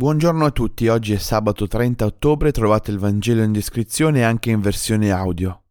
Buongiorno 0.00 0.46
a 0.46 0.50
tutti, 0.50 0.88
oggi 0.88 1.12
è 1.12 1.18
sabato 1.18 1.68
30 1.68 2.06
ottobre, 2.06 2.52
trovate 2.52 2.90
il 2.90 2.98
Vangelo 2.98 3.42
in 3.42 3.52
descrizione 3.52 4.24
anche 4.24 4.48
in 4.48 4.58
versione 4.62 5.10
audio. 5.10 5.64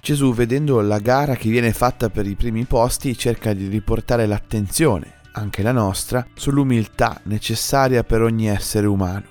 Gesù, 0.00 0.32
vedendo 0.32 0.80
la 0.80 0.98
gara 0.98 1.34
che 1.34 1.50
viene 1.50 1.74
fatta 1.74 2.08
per 2.08 2.26
i 2.26 2.34
primi 2.34 2.64
posti, 2.64 3.14
cerca 3.14 3.52
di 3.52 3.68
riportare 3.68 4.24
l'attenzione, 4.24 5.16
anche 5.32 5.62
la 5.62 5.72
nostra, 5.72 6.26
sull'umiltà 6.32 7.20
necessaria 7.24 8.02
per 8.02 8.22
ogni 8.22 8.48
essere 8.48 8.86
umano. 8.86 9.26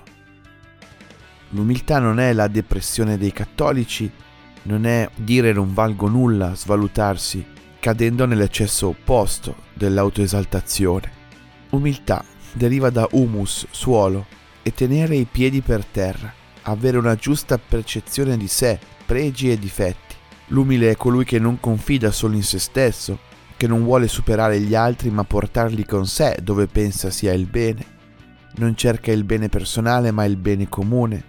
L'umiltà 1.48 1.98
non 1.98 2.20
è 2.20 2.32
la 2.32 2.46
depressione 2.46 3.18
dei 3.18 3.32
cattolici, 3.32 4.08
non 4.62 4.86
è 4.86 5.10
dire 5.16 5.52
non 5.52 5.74
valgo 5.74 6.06
nulla, 6.06 6.54
svalutarsi, 6.54 7.44
cadendo 7.80 8.24
nell'eccesso 8.24 8.86
opposto 8.86 9.56
dell'autoesaltazione. 9.74 11.18
Umiltà 11.70 12.24
deriva 12.52 12.90
da 12.90 13.06
humus, 13.12 13.66
suolo, 13.70 14.26
e 14.62 14.72
tenere 14.72 15.16
i 15.16 15.26
piedi 15.30 15.60
per 15.60 15.84
terra, 15.84 16.32
avere 16.62 16.98
una 16.98 17.14
giusta 17.14 17.58
percezione 17.58 18.36
di 18.36 18.48
sé, 18.48 18.78
pregi 19.06 19.50
e 19.50 19.58
difetti. 19.58 20.16
L'umile 20.48 20.90
è 20.90 20.96
colui 20.96 21.24
che 21.24 21.38
non 21.38 21.60
confida 21.60 22.10
solo 22.10 22.34
in 22.34 22.42
se 22.42 22.58
stesso, 22.58 23.18
che 23.56 23.66
non 23.66 23.84
vuole 23.84 24.08
superare 24.08 24.58
gli 24.60 24.74
altri 24.74 25.10
ma 25.10 25.22
portarli 25.22 25.84
con 25.84 26.06
sé 26.06 26.38
dove 26.42 26.66
pensa 26.66 27.10
sia 27.10 27.32
il 27.32 27.46
bene. 27.46 27.98
Non 28.56 28.74
cerca 28.74 29.12
il 29.12 29.24
bene 29.24 29.48
personale 29.48 30.10
ma 30.10 30.24
il 30.24 30.36
bene 30.36 30.68
comune. 30.68 31.24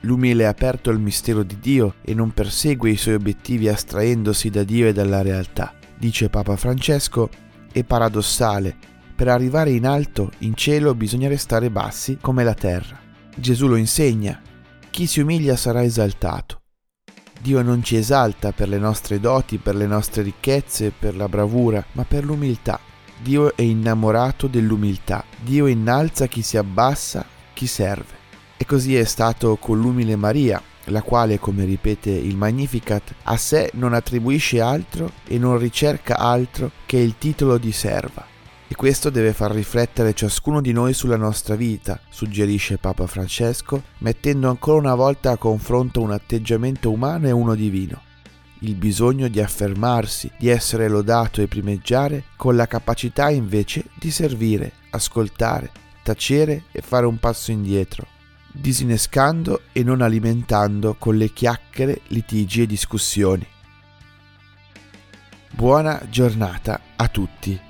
L'umile 0.00 0.44
è 0.44 0.46
aperto 0.46 0.90
al 0.90 1.00
mistero 1.00 1.42
di 1.42 1.58
Dio 1.58 1.94
e 2.02 2.12
non 2.12 2.32
persegue 2.32 2.90
i 2.90 2.96
suoi 2.96 3.14
obiettivi 3.14 3.68
astraendosi 3.68 4.50
da 4.50 4.62
Dio 4.62 4.88
e 4.88 4.92
dalla 4.92 5.22
realtà. 5.22 5.72
Dice 5.96 6.28
Papa 6.28 6.56
Francesco, 6.56 7.30
è 7.72 7.82
paradossale 7.82 8.76
per 9.16 9.28
arrivare 9.28 9.70
in 9.70 9.86
alto, 9.86 10.30
in 10.40 10.54
cielo, 10.54 10.94
bisogna 10.94 11.26
restare 11.26 11.70
bassi 11.70 12.18
come 12.20 12.44
la 12.44 12.52
terra. 12.52 13.00
Gesù 13.34 13.66
lo 13.66 13.76
insegna. 13.76 14.40
Chi 14.90 15.06
si 15.06 15.20
umilia 15.20 15.56
sarà 15.56 15.82
esaltato. 15.82 16.60
Dio 17.40 17.62
non 17.62 17.82
ci 17.82 17.96
esalta 17.96 18.52
per 18.52 18.68
le 18.68 18.78
nostre 18.78 19.18
doti, 19.18 19.56
per 19.56 19.74
le 19.74 19.86
nostre 19.86 20.22
ricchezze, 20.22 20.92
per 20.96 21.16
la 21.16 21.28
bravura, 21.28 21.82
ma 21.92 22.04
per 22.04 22.24
l'umiltà. 22.24 22.78
Dio 23.22 23.56
è 23.56 23.62
innamorato 23.62 24.48
dell'umiltà. 24.48 25.24
Dio 25.42 25.66
innalza 25.66 26.26
chi 26.26 26.42
si 26.42 26.58
abbassa, 26.58 27.24
chi 27.54 27.66
serve. 27.66 28.14
E 28.58 28.66
così 28.66 28.96
è 28.96 29.04
stato 29.04 29.56
con 29.56 29.80
l'umile 29.80 30.16
Maria, 30.16 30.62
la 30.84 31.00
quale, 31.00 31.38
come 31.38 31.64
ripete 31.64 32.10
il 32.10 32.36
Magnificat, 32.36 33.14
a 33.24 33.36
sé 33.38 33.70
non 33.74 33.94
attribuisce 33.94 34.60
altro 34.60 35.12
e 35.26 35.38
non 35.38 35.58
ricerca 35.58 36.16
altro 36.16 36.70
che 36.84 36.98
il 36.98 37.14
titolo 37.16 37.56
di 37.56 37.72
serva. 37.72 38.34
E 38.68 38.74
questo 38.74 39.10
deve 39.10 39.32
far 39.32 39.52
riflettere 39.52 40.12
ciascuno 40.12 40.60
di 40.60 40.72
noi 40.72 40.92
sulla 40.92 41.16
nostra 41.16 41.54
vita, 41.54 42.00
suggerisce 42.08 42.78
Papa 42.78 43.06
Francesco, 43.06 43.82
mettendo 43.98 44.48
ancora 44.48 44.78
una 44.78 44.94
volta 44.96 45.30
a 45.30 45.36
confronto 45.36 46.00
un 46.00 46.10
atteggiamento 46.10 46.90
umano 46.90 47.28
e 47.28 47.30
uno 47.30 47.54
divino. 47.54 48.02
Il 48.60 48.74
bisogno 48.74 49.28
di 49.28 49.40
affermarsi, 49.40 50.32
di 50.36 50.48
essere 50.48 50.88
lodato 50.88 51.40
e 51.40 51.46
primeggiare, 51.46 52.24
con 52.36 52.56
la 52.56 52.66
capacità 52.66 53.30
invece 53.30 53.84
di 53.94 54.10
servire, 54.10 54.72
ascoltare, 54.90 55.70
tacere 56.02 56.64
e 56.72 56.80
fare 56.80 57.06
un 57.06 57.18
passo 57.18 57.52
indietro, 57.52 58.06
disinnescando 58.50 59.60
e 59.72 59.84
non 59.84 60.00
alimentando 60.00 60.96
con 60.98 61.16
le 61.16 61.32
chiacchiere, 61.32 62.00
litigi 62.08 62.62
e 62.62 62.66
discussioni. 62.66 63.46
Buona 65.52 66.02
giornata 66.10 66.80
a 66.96 67.06
tutti. 67.06 67.65